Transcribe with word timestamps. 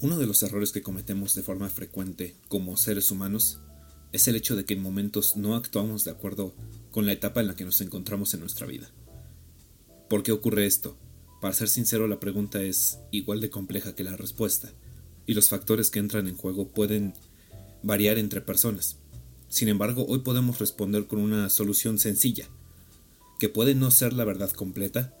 Uno 0.00 0.16
de 0.16 0.28
los 0.28 0.44
errores 0.44 0.70
que 0.70 0.80
cometemos 0.80 1.34
de 1.34 1.42
forma 1.42 1.68
frecuente 1.68 2.36
como 2.46 2.76
seres 2.76 3.10
humanos 3.10 3.58
es 4.12 4.28
el 4.28 4.36
hecho 4.36 4.54
de 4.54 4.64
que 4.64 4.74
en 4.74 4.82
momentos 4.82 5.36
no 5.36 5.56
actuamos 5.56 6.04
de 6.04 6.12
acuerdo 6.12 6.54
con 6.92 7.04
la 7.04 7.12
etapa 7.12 7.40
en 7.40 7.48
la 7.48 7.56
que 7.56 7.64
nos 7.64 7.80
encontramos 7.80 8.32
en 8.32 8.38
nuestra 8.38 8.68
vida. 8.68 8.92
¿Por 10.08 10.22
qué 10.22 10.30
ocurre 10.30 10.66
esto? 10.66 10.96
Para 11.40 11.52
ser 11.52 11.68
sincero, 11.68 12.06
la 12.06 12.20
pregunta 12.20 12.62
es 12.62 13.00
igual 13.10 13.40
de 13.40 13.50
compleja 13.50 13.96
que 13.96 14.04
la 14.04 14.16
respuesta, 14.16 14.72
y 15.26 15.34
los 15.34 15.48
factores 15.48 15.90
que 15.90 15.98
entran 15.98 16.28
en 16.28 16.36
juego 16.36 16.68
pueden 16.68 17.14
variar 17.82 18.18
entre 18.18 18.40
personas. 18.40 18.98
Sin 19.48 19.68
embargo, 19.68 20.06
hoy 20.08 20.20
podemos 20.20 20.60
responder 20.60 21.08
con 21.08 21.18
una 21.18 21.50
solución 21.50 21.98
sencilla, 21.98 22.48
que 23.40 23.48
puede 23.48 23.74
no 23.74 23.90
ser 23.90 24.12
la 24.12 24.24
verdad 24.24 24.52
completa, 24.52 25.12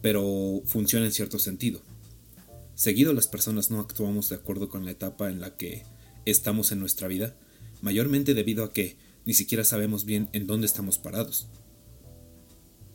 pero 0.00 0.62
funciona 0.64 1.04
en 1.04 1.12
cierto 1.12 1.38
sentido. 1.38 1.82
Seguido 2.82 3.12
las 3.12 3.28
personas 3.28 3.70
no 3.70 3.78
actuamos 3.78 4.28
de 4.28 4.34
acuerdo 4.34 4.68
con 4.68 4.84
la 4.84 4.90
etapa 4.90 5.30
en 5.30 5.38
la 5.38 5.56
que 5.56 5.84
estamos 6.24 6.72
en 6.72 6.80
nuestra 6.80 7.06
vida, 7.06 7.36
mayormente 7.80 8.34
debido 8.34 8.64
a 8.64 8.72
que 8.72 8.96
ni 9.24 9.34
siquiera 9.34 9.62
sabemos 9.62 10.04
bien 10.04 10.28
en 10.32 10.48
dónde 10.48 10.66
estamos 10.66 10.98
parados. 10.98 11.46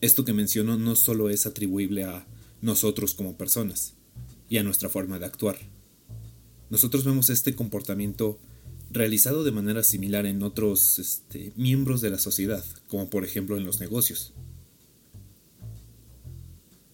Esto 0.02 0.26
que 0.26 0.34
menciono 0.34 0.76
no 0.76 0.98
solo 0.98 1.30
es 1.30 1.46
atribuible 1.46 2.04
a 2.04 2.28
nosotros 2.60 3.16
como 3.16 3.38
personas 3.38 3.94
y 4.50 4.58
a 4.58 4.64
nuestra 4.64 4.90
forma 4.90 5.20
de 5.20 5.26
actuar. 5.26 5.58
Nosotros 6.70 7.06
vemos 7.06 7.30
este 7.30 7.56
comportamiento 7.56 8.42
realizado 8.92 9.46
de 9.46 9.54
manera 9.54 9.84
similar 9.84 10.26
en 10.26 10.44
otros 10.44 11.00
este, 11.00 11.54
miembros 11.56 12.02
de 12.02 12.10
la 12.10 12.20
sociedad, 12.20 12.66
como 12.90 13.10
por 13.10 13.24
ejemplo 13.24 13.56
en 13.56 13.64
los 13.64 13.80
negocios. 13.80 14.34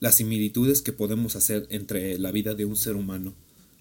Las 0.04 0.18
similitudes 0.18 0.82
que 0.82 0.92
podemos 0.92 1.38
hacer 1.38 1.66
entre 1.70 2.20
la 2.20 2.34
vida 2.34 2.56
de 2.56 2.66
un 2.66 2.76
ser 2.76 2.98
humano 2.98 3.34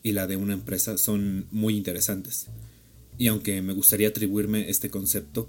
y 0.05 0.13
la 0.13 0.29
de 0.29 0.37
una 0.37 0.53
empresa 0.53 0.97
son 0.97 1.49
muy 1.51 1.77
interesantes. 1.77 2.47
Y 3.19 3.27
aunque 3.27 3.61
me 3.61 3.73
gustaría 3.73 4.07
atribuirme 4.07 4.71
este 4.71 4.89
concepto, 4.89 5.49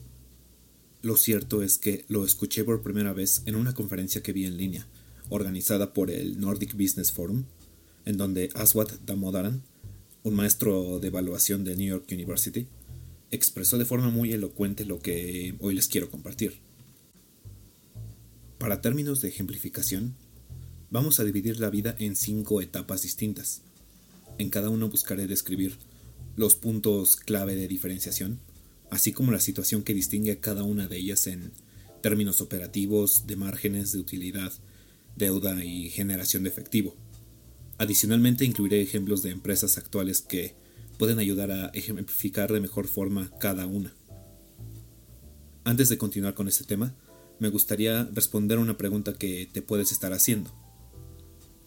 lo 1.03 1.16
cierto 1.16 1.61
es 1.61 1.78
que 1.78 2.06
lo 2.08 2.25
escuché 2.25 2.64
por 2.64 2.81
primera 2.81 3.14
vez 3.14 3.44
en 3.45 3.53
una 3.53 3.75
conferencia 3.75 4.23
que 4.23 4.33
vi 4.33 4.48
en 4.48 4.58
línea, 4.58 4.88
organizada 5.30 5.94
por 5.94 6.09
el 6.09 6.39
Nordic 6.39 6.73
Business 6.73 7.11
Forum, 7.11 7.44
en 8.05 8.17
donde 8.17 8.50
Aswat 8.55 8.94
Damodaran, 9.05 9.61
un 10.23 10.33
maestro 10.33 11.00
de 11.00 11.09
evaluación 11.09 11.64
de 11.66 11.76
New 11.76 11.88
York 11.88 12.08
University, 12.11 12.66
expresó 13.30 13.78
de 13.78 13.86
forma 13.86 14.09
muy 14.09 14.33
elocuente 14.33 14.86
lo 14.86 14.98
que 14.98 15.53
hoy 15.59 15.76
les 15.76 15.88
quiero 15.88 16.09
compartir. 16.09 16.55
Para 18.58 18.81
términos 18.81 19.22
de 19.22 19.30
ejemplificación, 19.30 20.16
Vamos 20.94 21.19
a 21.19 21.23
dividir 21.23 21.59
la 21.59 21.72
vida 21.72 21.95
en 21.97 22.16
cinco 22.16 22.61
etapas 22.61 23.02
distintas. 23.02 23.63
En 24.38 24.52
cada 24.52 24.69
uno 24.69 24.89
buscaré 24.89 25.25
describir 25.25 25.80
los 26.36 26.53
puntos 26.53 27.16
clave 27.16 27.55
de 27.55 27.67
diferenciación, 27.67 28.39
así 28.91 29.11
como 29.11 29.31
la 29.31 29.39
situación 29.39 29.81
que 29.81 29.95
distingue 29.95 30.33
a 30.33 30.39
cada 30.39 30.61
una 30.61 30.88
de 30.88 30.97
ellas 30.97 31.25
en 31.25 31.52
términos 32.02 32.41
operativos, 32.41 33.25
de 33.25 33.36
márgenes 33.36 33.91
de 33.91 33.97
utilidad, 33.97 34.53
deuda 35.16 35.66
y 35.66 35.89
generación 35.89 36.44
de 36.44 36.49
efectivo. 36.49 36.95
Adicionalmente 37.80 38.45
incluiré 38.45 38.80
ejemplos 38.80 39.23
de 39.23 39.31
empresas 39.31 39.80
actuales 39.80 40.21
que 40.21 40.53
pueden 40.99 41.17
ayudar 41.17 41.49
a 41.49 41.69
ejemplificar 41.69 42.53
de 42.53 42.59
mejor 42.59 42.88
forma 42.88 43.31
cada 43.39 43.66
una. 43.66 43.95
Antes 45.64 45.89
de 45.89 45.97
continuar 45.97 46.36
con 46.36 46.47
este 46.47 46.66
tema, 46.66 46.94
me 47.39 47.49
gustaría 47.49 48.03
responder 48.14 48.59
una 48.59 48.77
pregunta 48.77 49.16
que 49.16 49.49
te 49.52 49.64
puedes 49.64 49.91
estar 49.91 50.14
haciendo. 50.14 50.62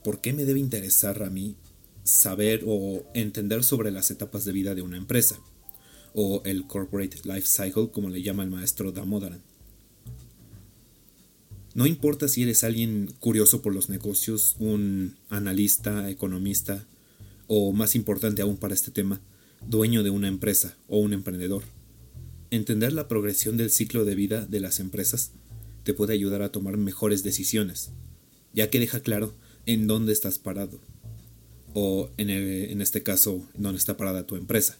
¿Por 0.06 0.20
qué 0.20 0.32
me 0.32 0.44
debe 0.44 0.60
interesar 0.60 1.24
a 1.24 1.30
mí 1.30 1.56
saber 2.04 2.62
o 2.64 3.04
entender 3.12 3.64
sobre 3.64 3.90
las 3.90 4.12
etapas 4.12 4.44
de 4.44 4.52
vida 4.52 4.76
de 4.76 4.82
una 4.82 4.96
empresa? 4.96 5.40
O 6.14 6.42
el 6.44 6.68
Corporate 6.68 7.16
Life 7.24 7.48
Cycle, 7.48 7.90
como 7.90 8.08
le 8.08 8.22
llama 8.22 8.44
el 8.44 8.50
maestro 8.50 8.92
Damodaran. 8.92 9.42
No 11.74 11.86
importa 11.86 12.28
si 12.28 12.44
eres 12.44 12.62
alguien 12.62 13.12
curioso 13.18 13.62
por 13.62 13.74
los 13.74 13.88
negocios, 13.88 14.54
un 14.60 15.16
analista, 15.28 16.08
economista, 16.08 16.86
o 17.48 17.72
más 17.72 17.96
importante 17.96 18.42
aún 18.42 18.58
para 18.58 18.74
este 18.74 18.92
tema, 18.92 19.20
dueño 19.66 20.04
de 20.04 20.10
una 20.10 20.28
empresa 20.28 20.76
o 20.86 21.00
un 21.00 21.14
emprendedor. 21.14 21.64
Entender 22.52 22.92
la 22.92 23.08
progresión 23.08 23.56
del 23.56 23.72
ciclo 23.72 24.04
de 24.04 24.14
vida 24.14 24.46
de 24.46 24.60
las 24.60 24.78
empresas 24.78 25.32
te 25.82 25.94
puede 25.94 26.12
ayudar 26.12 26.42
a 26.42 26.52
tomar 26.52 26.76
mejores 26.76 27.24
decisiones, 27.24 27.90
ya 28.52 28.70
que 28.70 28.78
deja 28.78 29.00
claro 29.00 29.34
en 29.66 29.86
dónde 29.86 30.12
estás 30.12 30.38
parado. 30.38 30.80
O 31.74 32.08
en, 32.16 32.80
este 32.80 33.02
caso, 33.02 33.46
en 33.54 33.62
dónde 33.62 33.78
está 33.78 33.96
parada 33.96 34.26
tu 34.26 34.36
empresa. 34.36 34.78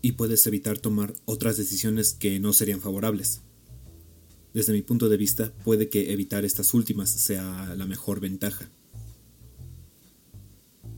Y 0.00 0.12
puedes 0.12 0.46
evitar 0.46 0.78
tomar 0.78 1.12
otras 1.26 1.56
decisiones 1.56 2.14
que 2.14 2.40
no 2.40 2.52
serían 2.52 2.80
favorables. 2.80 3.42
Desde 4.54 4.72
mi 4.72 4.82
punto 4.82 5.08
de 5.08 5.16
vista, 5.16 5.52
puede 5.64 5.88
que 5.88 6.12
evitar 6.12 6.44
estas 6.44 6.72
últimas 6.74 7.10
sea 7.10 7.74
la 7.76 7.86
mejor 7.86 8.20
ventaja. 8.20 8.70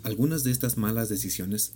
Algunas 0.02 0.44
de 0.44 0.50
estas 0.50 0.76
malas 0.76 1.08
decisiones 1.08 1.72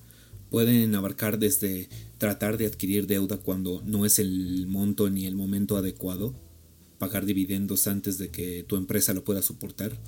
pueden 0.50 0.94
abarcar 0.94 1.38
desde 1.38 1.88
tratar 2.18 2.58
de 2.58 2.66
adquirir 2.66 3.06
deuda 3.06 3.38
cuando 3.38 3.82
no 3.84 4.06
es 4.06 4.18
el 4.18 4.66
monto 4.66 5.10
ni 5.10 5.26
el 5.26 5.34
momento 5.34 5.76
adecuado, 5.76 6.34
pagar 6.98 7.26
dividendos 7.26 7.86
antes 7.86 8.18
de 8.18 8.30
que 8.30 8.64
tu 8.66 8.76
empresa 8.76 9.14
lo 9.14 9.24
pueda 9.24 9.42
soportar, 9.42 9.98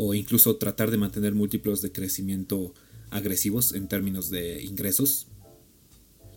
o 0.00 0.14
incluso 0.14 0.56
tratar 0.56 0.92
de 0.92 0.96
mantener 0.96 1.34
múltiplos 1.34 1.82
de 1.82 1.90
crecimiento 1.90 2.72
agresivos 3.10 3.74
en 3.74 3.88
términos 3.88 4.30
de 4.30 4.62
ingresos. 4.62 5.26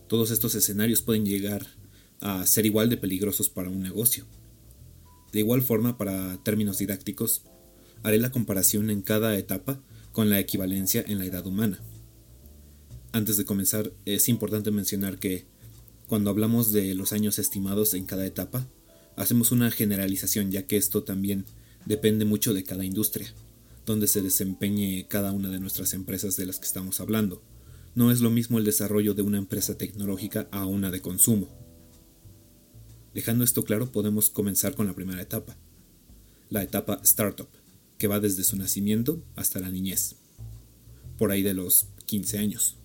Todos 0.08 0.32
estos 0.32 0.56
escenarios 0.56 1.00
pueden 1.00 1.24
llegar 1.24 1.64
a 2.20 2.44
ser 2.44 2.66
igual 2.66 2.90
de 2.90 2.96
peligrosos 2.96 3.48
para 3.48 3.70
un 3.70 3.80
negocio. 3.80 4.26
De 5.32 5.38
igual 5.38 5.62
forma, 5.62 5.96
para 5.96 6.42
términos 6.42 6.78
didácticos, 6.78 7.42
haré 8.02 8.18
la 8.18 8.32
comparación 8.32 8.90
en 8.90 9.00
cada 9.00 9.38
etapa 9.38 9.80
con 10.10 10.28
la 10.28 10.40
equivalencia 10.40 11.04
en 11.06 11.20
la 11.20 11.26
edad 11.26 11.46
humana. 11.46 11.80
Antes 13.12 13.36
de 13.36 13.44
comenzar, 13.44 13.92
es 14.06 14.28
importante 14.28 14.72
mencionar 14.72 15.20
que 15.20 15.46
cuando 16.08 16.30
hablamos 16.30 16.72
de 16.72 16.96
los 16.96 17.12
años 17.12 17.38
estimados 17.38 17.94
en 17.94 18.06
cada 18.06 18.26
etapa, 18.26 18.66
hacemos 19.14 19.52
una 19.52 19.70
generalización 19.70 20.50
ya 20.50 20.66
que 20.66 20.76
esto 20.76 21.04
también 21.04 21.44
depende 21.86 22.24
mucho 22.24 22.54
de 22.54 22.64
cada 22.64 22.84
industria 22.84 23.32
donde 23.86 24.06
se 24.06 24.22
desempeñe 24.22 25.06
cada 25.08 25.32
una 25.32 25.48
de 25.48 25.60
nuestras 25.60 25.94
empresas 25.94 26.36
de 26.36 26.46
las 26.46 26.58
que 26.58 26.66
estamos 26.66 27.00
hablando. 27.00 27.42
No 27.94 28.10
es 28.10 28.20
lo 28.20 28.30
mismo 28.30 28.58
el 28.58 28.64
desarrollo 28.64 29.14
de 29.14 29.22
una 29.22 29.38
empresa 29.38 29.76
tecnológica 29.76 30.48
a 30.50 30.66
una 30.66 30.90
de 30.90 31.00
consumo. 31.00 31.48
Dejando 33.14 33.44
esto 33.44 33.64
claro, 33.64 33.92
podemos 33.92 34.30
comenzar 34.30 34.74
con 34.74 34.86
la 34.86 34.94
primera 34.94 35.20
etapa, 35.20 35.56
la 36.48 36.62
etapa 36.62 37.00
startup, 37.02 37.48
que 37.98 38.08
va 38.08 38.20
desde 38.20 38.44
su 38.44 38.56
nacimiento 38.56 39.22
hasta 39.36 39.60
la 39.60 39.70
niñez, 39.70 40.16
por 41.18 41.30
ahí 41.30 41.42
de 41.42 41.54
los 41.54 41.88
15 42.06 42.38
años. 42.38 42.76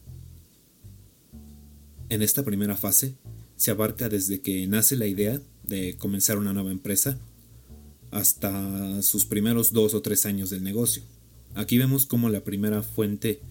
En 2.09 2.22
esta 2.22 2.44
primera 2.44 2.75
fase 2.75 3.16
se 3.56 3.72
abarca 3.72 4.09
desde 4.09 4.41
que 4.41 4.68
nace 4.68 4.96
la 4.96 5.08
idea 5.08 5.41
de 5.64 5.97
comenzar 5.97 6.38
una 6.38 6.53
nueva 6.53 6.72
empresa 6.72 7.18
hasta 8.12 9.01
sus 9.01 9.25
primeros 9.25 9.73
dos 9.73 9.94
o 9.94 10.01
tres 10.01 10.25
años 10.25 10.50
del 10.50 10.63
negocio. 10.63 11.03
Aquí 11.56 11.78
vemos 11.78 12.06
como 12.06 12.29
la 12.29 12.44
primera 12.44 12.84
fuente 12.84 13.41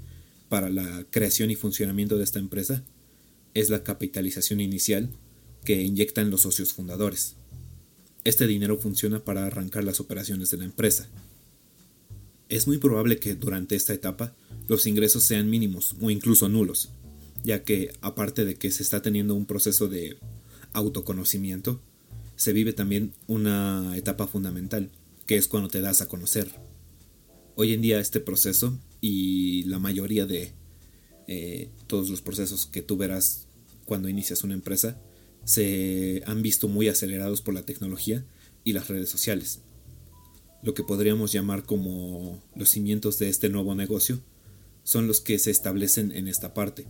para 0.49 0.71
la 0.71 1.05
creación 1.11 1.51
y 1.51 1.57
funcionamiento 1.57 2.19
de 2.19 2.25
esta 2.25 2.39
empresa 2.39 2.85
es 3.55 3.71
la 3.71 3.83
capitalización 3.83 4.61
inicial 4.61 5.11
que 5.65 5.83
inyectan 5.83 6.31
los 6.31 6.43
socios 6.43 6.73
fundadores. 6.73 7.37
Este 8.25 8.47
dinero 8.47 8.77
funciona 8.77 9.25
para 9.25 9.47
arrancar 9.47 9.85
las 9.85 9.99
operaciones 10.01 10.51
de 10.51 10.59
la 10.59 10.65
empresa. 10.65 11.09
Es 12.49 12.67
muy 12.67 12.79
probable 12.79 13.19
que 13.19 13.35
durante 13.35 13.75
esta 13.75 13.95
etapa 13.95 14.35
los 14.69 14.87
ingresos 14.87 15.25
sean 15.25 15.51
mínimos 15.51 15.97
o 16.01 16.11
incluso 16.11 16.49
nulos, 16.49 16.91
ya 17.45 17.65
que 17.65 17.93
aparte 18.01 18.45
de 18.45 18.55
que 18.55 18.71
se 18.71 18.83
está 18.83 19.03
teniendo 19.03 19.35
un 19.35 19.47
proceso 19.47 19.89
de 19.89 20.17
autoconocimiento, 20.73 21.81
se 22.37 22.53
vive 22.53 22.73
también 22.73 23.13
una 23.27 23.97
etapa 23.97 24.27
fundamental, 24.27 24.91
que 25.27 25.37
es 25.37 25.49
cuando 25.49 25.69
te 25.69 25.81
das 25.81 26.01
a 26.01 26.09
conocer. 26.09 26.49
Hoy 27.55 27.73
en 27.73 27.81
día 27.81 27.99
este 27.99 28.21
proceso 28.21 28.79
y 29.01 29.65
la 29.65 29.79
mayoría 29.79 30.27
de 30.27 30.53
eh, 31.27 31.71
todos 31.87 32.11
los 32.11 32.23
procesos 32.23 32.67
que 32.67 32.83
tú 32.83 32.97
verás 32.97 33.47
cuando 33.85 34.09
inicias 34.09 34.45
una 34.45 34.55
empresa 34.55 35.01
se 35.45 36.23
han 36.27 36.43
visto 36.43 36.69
muy 36.69 36.89
acelerados 36.89 37.41
por 37.41 37.55
la 37.55 37.63
tecnología 37.63 38.25
y 38.65 38.73
las 38.73 38.89
redes 38.89 39.09
sociales. 39.09 39.61
Lo 40.63 40.75
que 40.75 40.83
podríamos 40.83 41.33
llamar 41.33 41.65
como 41.65 42.43
los 42.55 42.71
cimientos 42.71 43.19
de 43.19 43.29
este 43.29 43.49
nuevo 43.49 43.75
negocio 43.75 44.21
son 44.83 45.07
los 45.07 45.21
que 45.21 45.39
se 45.39 45.51
establecen 45.51 46.13
en 46.13 46.29
esta 46.29 46.53
parte. 46.53 46.87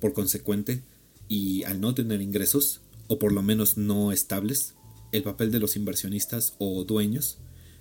Por 0.00 0.12
consecuente, 0.12 0.82
y 1.28 1.62
al 1.62 1.80
no 1.80 1.94
tener 1.94 2.20
ingresos, 2.20 2.80
o 3.10 3.18
por 3.18 3.32
lo 3.32 3.42
menos 3.42 3.76
no 3.76 4.12
estables, 4.12 4.76
el 5.10 5.24
papel 5.24 5.50
de 5.50 5.58
los 5.58 5.74
inversionistas 5.74 6.54
o 6.58 6.84
dueños 6.84 7.38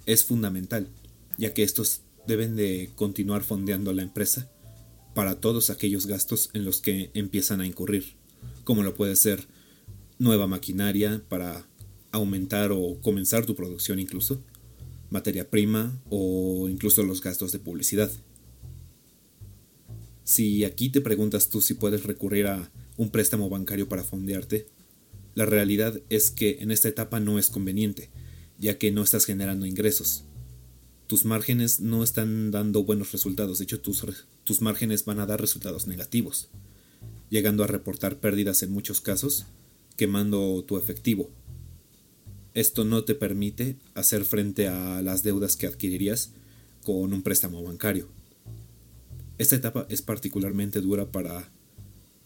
es 0.08 0.24
fundamental, 0.24 0.88
ya 1.38 1.54
que 1.54 1.62
estos 1.62 2.02
deben 2.26 2.56
de 2.56 2.90
continuar 2.96 3.44
fondeando 3.44 3.94
la 3.94 4.02
empresa 4.02 4.50
para 5.14 5.40
todos 5.40 5.70
aquellos 5.70 6.08
gastos 6.08 6.50
en 6.54 6.66
los 6.66 6.82
que 6.82 7.12
empiezan 7.14 7.62
a 7.62 7.68
incurrir, 7.68 8.16
como 8.64 8.82
lo 8.82 8.96
puede 8.96 9.16
ser 9.16 9.48
nueva 10.18 10.48
maquinaria 10.48 11.22
para 11.30 11.64
aumentar 12.12 12.72
o 12.72 13.00
comenzar 13.00 13.46
tu 13.46 13.54
producción 13.54 14.00
incluso, 14.00 14.44
materia 15.12 15.48
prima 15.48 15.96
o 16.10 16.68
incluso 16.70 17.04
los 17.04 17.22
gastos 17.22 17.52
de 17.52 17.60
publicidad. 17.60 18.10
Si 20.24 20.64
aquí 20.64 20.90
te 20.90 21.02
preguntas 21.02 21.50
tú 21.50 21.62
si 21.62 21.76
puedes 21.76 22.04
recurrir 22.04 22.48
a 22.48 22.72
un 22.98 23.12
préstamo 23.12 23.48
bancario 23.48 23.88
para 23.88 24.04
fondearte, 24.04 24.79
la 25.36 25.46
realidad 25.46 26.02
es 26.10 26.32
que 26.32 26.58
en 26.60 26.72
esta 26.72 26.88
etapa 26.88 27.20
no 27.20 27.40
es 27.40 27.50
conveniente, 27.50 28.10
ya 28.58 28.78
que 28.78 28.92
no 28.92 29.04
estás 29.04 29.26
generando 29.26 29.66
ingresos. 29.66 30.26
Tus 31.08 31.26
márgenes 31.26 31.80
no 31.80 32.04
están 32.04 32.52
dando 32.52 32.84
buenos 32.84 33.12
resultados, 33.12 33.58
de 33.58 33.64
hecho 33.64 33.80
tus, 33.80 34.06
tus 34.44 34.62
márgenes 34.62 35.06
van 35.06 35.20
a 35.20 35.26
dar 35.26 35.42
resultados 35.42 35.88
negativos, 35.88 36.50
llegando 37.30 37.64
a 37.64 37.68
reportar 37.68 38.20
pérdidas 38.20 38.62
en 38.64 38.72
muchos 38.72 39.02
casos, 39.02 39.46
quemando 39.96 40.64
tu 40.68 40.78
efectivo. 40.78 41.30
Esto 42.54 42.84
no 42.84 43.04
te 43.04 43.16
permite 43.16 43.78
hacer 43.94 44.26
frente 44.26 44.68
a 44.68 45.02
las 45.02 45.24
deudas 45.24 45.56
que 45.56 45.68
adquirirías 45.68 46.32
con 46.84 47.14
un 47.14 47.22
préstamo 47.22 47.64
bancario. 47.64 48.08
Esta 49.38 49.56
etapa 49.56 49.86
es 49.90 50.02
particularmente 50.02 50.82
dura 50.82 51.12
para 51.12 51.50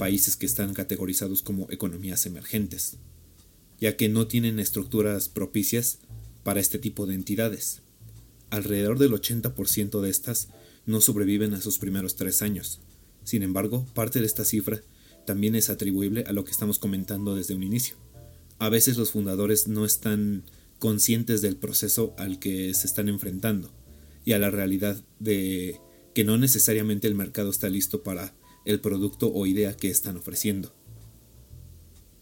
países 0.03 0.35
que 0.35 0.45
están 0.45 0.73
categorizados 0.73 1.41
como 1.43 1.71
economías 1.71 2.25
emergentes, 2.25 2.97
ya 3.79 3.95
que 3.95 4.09
no 4.09 4.27
tienen 4.27 4.59
estructuras 4.59 5.29
propicias 5.29 5.99
para 6.43 6.59
este 6.59 6.77
tipo 6.77 7.05
de 7.05 7.15
entidades. 7.15 7.79
Alrededor 8.49 8.99
del 8.99 9.13
80% 9.13 10.01
de 10.01 10.09
estas 10.09 10.49
no 10.85 10.99
sobreviven 10.99 11.53
a 11.53 11.61
sus 11.61 11.77
primeros 11.79 12.17
tres 12.17 12.41
años. 12.41 12.81
Sin 13.23 13.43
embargo, 13.43 13.85
parte 13.93 14.19
de 14.19 14.25
esta 14.25 14.43
cifra 14.43 14.81
también 15.25 15.55
es 15.55 15.69
atribuible 15.69 16.25
a 16.27 16.33
lo 16.33 16.43
que 16.43 16.51
estamos 16.51 16.79
comentando 16.79 17.33
desde 17.33 17.55
un 17.55 17.63
inicio. 17.63 17.95
A 18.59 18.67
veces 18.67 18.97
los 18.97 19.11
fundadores 19.11 19.69
no 19.69 19.85
están 19.85 20.43
conscientes 20.79 21.41
del 21.41 21.55
proceso 21.55 22.13
al 22.17 22.39
que 22.39 22.73
se 22.73 22.87
están 22.87 23.07
enfrentando 23.07 23.71
y 24.25 24.33
a 24.33 24.39
la 24.39 24.51
realidad 24.51 25.01
de 25.19 25.79
que 26.13 26.25
no 26.25 26.37
necesariamente 26.37 27.07
el 27.07 27.15
mercado 27.15 27.51
está 27.51 27.69
listo 27.69 28.03
para 28.03 28.33
el 28.65 28.79
producto 28.79 29.31
o 29.33 29.45
idea 29.45 29.75
que 29.75 29.89
están 29.89 30.17
ofreciendo. 30.17 30.73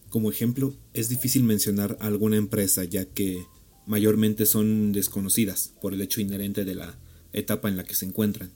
Como 0.09 0.29
ejemplo, 0.29 0.75
es 0.93 1.09
difícil 1.09 1.43
mencionar 1.43 1.97
alguna 2.01 2.38
empresa 2.38 2.83
ya 2.83 3.05
que 3.05 3.45
mayormente 3.85 4.45
son 4.45 4.91
desconocidas 4.91 5.73
por 5.81 5.93
el 5.93 6.01
hecho 6.01 6.21
inherente 6.21 6.65
de 6.65 6.75
la 6.75 6.99
etapa 7.33 7.69
en 7.69 7.77
la 7.77 7.83
que 7.83 7.95
se 7.95 8.05
encuentran, 8.05 8.51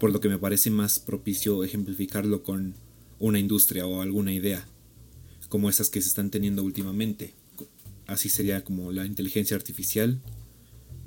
por 0.00 0.12
lo 0.12 0.20
que 0.20 0.28
me 0.28 0.38
parece 0.38 0.70
más 0.70 0.98
propicio 0.98 1.64
ejemplificarlo 1.64 2.42
con 2.42 2.74
una 3.18 3.38
industria 3.38 3.86
o 3.86 4.02
alguna 4.02 4.32
idea, 4.32 4.66
como 5.48 5.70
esas 5.70 5.90
que 5.90 6.02
se 6.02 6.08
están 6.08 6.30
teniendo 6.30 6.64
últimamente. 6.64 7.34
Así 8.06 8.28
sería 8.28 8.64
como 8.64 8.92
la 8.92 9.06
inteligencia 9.06 9.56
artificial, 9.56 10.20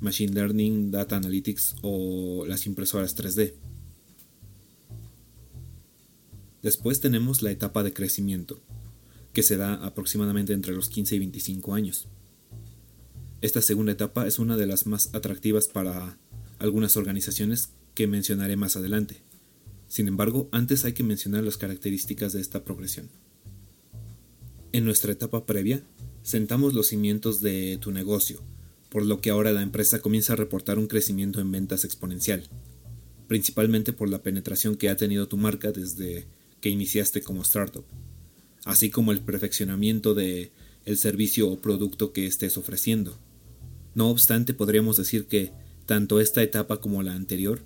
machine 0.00 0.32
learning, 0.32 0.90
data 0.90 1.16
analytics 1.16 1.76
o 1.82 2.44
las 2.46 2.66
impresoras 2.66 3.16
3D. 3.16 3.54
Después 6.62 7.00
tenemos 7.00 7.42
la 7.42 7.50
etapa 7.50 7.82
de 7.82 7.92
crecimiento, 7.92 8.60
que 9.32 9.42
se 9.42 9.56
da 9.56 9.74
aproximadamente 9.74 10.52
entre 10.52 10.74
los 10.74 10.88
15 10.88 11.16
y 11.16 11.18
25 11.20 11.74
años. 11.74 12.08
Esta 13.40 13.62
segunda 13.62 13.92
etapa 13.92 14.26
es 14.26 14.40
una 14.40 14.56
de 14.56 14.66
las 14.66 14.86
más 14.86 15.14
atractivas 15.14 15.68
para 15.68 16.18
algunas 16.58 16.96
organizaciones 16.96 17.70
que 17.94 18.08
mencionaré 18.08 18.56
más 18.56 18.76
adelante. 18.76 19.22
Sin 19.86 20.08
embargo, 20.08 20.48
antes 20.50 20.84
hay 20.84 20.92
que 20.92 21.04
mencionar 21.04 21.44
las 21.44 21.56
características 21.56 22.32
de 22.32 22.40
esta 22.40 22.64
progresión. 22.64 23.08
En 24.72 24.84
nuestra 24.84 25.12
etapa 25.12 25.46
previa, 25.46 25.82
sentamos 26.22 26.74
los 26.74 26.88
cimientos 26.88 27.40
de 27.40 27.78
tu 27.80 27.92
negocio, 27.92 28.40
por 28.90 29.06
lo 29.06 29.20
que 29.20 29.30
ahora 29.30 29.52
la 29.52 29.62
empresa 29.62 30.00
comienza 30.00 30.32
a 30.32 30.36
reportar 30.36 30.78
un 30.78 30.88
crecimiento 30.88 31.40
en 31.40 31.52
ventas 31.52 31.84
exponencial, 31.84 32.48
principalmente 33.28 33.92
por 33.92 34.08
la 34.08 34.22
penetración 34.22 34.76
que 34.76 34.88
ha 34.88 34.96
tenido 34.96 35.28
tu 35.28 35.36
marca 35.36 35.72
desde 35.72 36.26
que 36.60 36.70
iniciaste 36.70 37.22
como 37.22 37.42
startup, 37.42 37.84
así 38.64 38.90
como 38.90 39.12
el 39.12 39.20
perfeccionamiento 39.20 40.14
de 40.14 40.52
el 40.84 40.96
servicio 40.96 41.50
o 41.50 41.60
producto 41.60 42.12
que 42.12 42.26
estés 42.26 42.56
ofreciendo. 42.56 43.18
No 43.94 44.08
obstante, 44.08 44.54
podríamos 44.54 44.96
decir 44.96 45.26
que 45.26 45.52
tanto 45.86 46.20
esta 46.20 46.42
etapa 46.42 46.80
como 46.80 47.02
la 47.02 47.14
anterior 47.14 47.60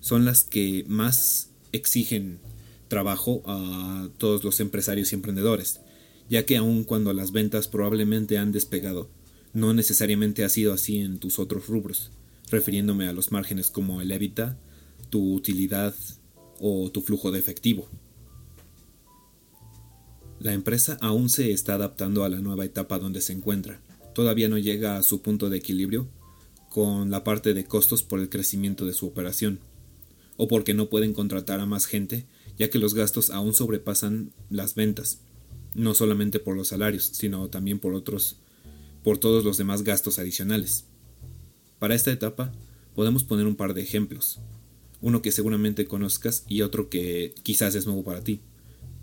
son 0.00 0.24
las 0.24 0.44
que 0.44 0.84
más 0.88 1.50
exigen 1.72 2.40
trabajo 2.88 3.42
a 3.46 4.08
todos 4.18 4.44
los 4.44 4.60
empresarios 4.60 5.12
y 5.12 5.14
emprendedores, 5.14 5.80
ya 6.28 6.46
que 6.46 6.56
aun 6.56 6.84
cuando 6.84 7.12
las 7.12 7.32
ventas 7.32 7.68
probablemente 7.68 8.38
han 8.38 8.52
despegado, 8.52 9.08
no 9.52 9.72
necesariamente 9.72 10.44
ha 10.44 10.48
sido 10.48 10.72
así 10.72 10.98
en 10.98 11.18
tus 11.18 11.38
otros 11.38 11.68
rubros, 11.68 12.10
refiriéndome 12.50 13.06
a 13.06 13.12
los 13.12 13.32
márgenes 13.32 13.70
como 13.70 14.00
el 14.00 14.10
EBITDA, 14.10 14.58
tu 15.10 15.34
utilidad 15.34 15.94
o 16.60 16.90
tu 16.90 17.02
flujo 17.02 17.30
de 17.30 17.38
efectivo. 17.38 17.88
La 20.44 20.52
empresa 20.52 20.98
aún 21.00 21.30
se 21.30 21.52
está 21.52 21.72
adaptando 21.76 22.22
a 22.22 22.28
la 22.28 22.38
nueva 22.38 22.66
etapa 22.66 22.98
donde 22.98 23.22
se 23.22 23.32
encuentra. 23.32 23.80
Todavía 24.14 24.46
no 24.46 24.58
llega 24.58 24.98
a 24.98 25.02
su 25.02 25.22
punto 25.22 25.48
de 25.48 25.56
equilibrio 25.56 26.06
con 26.68 27.10
la 27.10 27.24
parte 27.24 27.54
de 27.54 27.64
costos 27.64 28.02
por 28.02 28.20
el 28.20 28.28
crecimiento 28.28 28.84
de 28.84 28.92
su 28.92 29.06
operación, 29.06 29.58
o 30.36 30.46
porque 30.46 30.74
no 30.74 30.90
pueden 30.90 31.14
contratar 31.14 31.60
a 31.60 31.66
más 31.66 31.86
gente, 31.86 32.26
ya 32.58 32.68
que 32.68 32.78
los 32.78 32.92
gastos 32.92 33.30
aún 33.30 33.54
sobrepasan 33.54 34.32
las 34.50 34.74
ventas, 34.74 35.20
no 35.72 35.94
solamente 35.94 36.40
por 36.40 36.58
los 36.58 36.68
salarios, 36.68 37.04
sino 37.14 37.48
también 37.48 37.78
por 37.78 37.94
otros 37.94 38.36
por 39.02 39.16
todos 39.16 39.44
los 39.46 39.56
demás 39.56 39.82
gastos 39.82 40.18
adicionales. 40.18 40.84
Para 41.78 41.94
esta 41.94 42.12
etapa 42.12 42.52
podemos 42.94 43.24
poner 43.24 43.46
un 43.46 43.56
par 43.56 43.72
de 43.72 43.80
ejemplos, 43.80 44.40
uno 45.00 45.22
que 45.22 45.32
seguramente 45.32 45.86
conozcas 45.86 46.44
y 46.46 46.60
otro 46.60 46.90
que 46.90 47.34
quizás 47.42 47.74
es 47.76 47.86
nuevo 47.86 48.04
para 48.04 48.22
ti. 48.22 48.42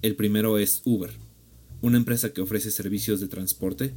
El 0.04 0.16
primero 0.16 0.60
es 0.60 0.84
Uber, 0.86 1.12
una 1.82 1.98
empresa 1.98 2.34
que 2.34 2.42
ofrece 2.42 2.72
servicios 2.72 3.20
de 3.20 3.28
transporte. 3.28 3.94